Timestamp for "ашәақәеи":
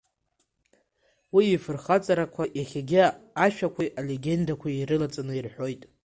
3.45-3.93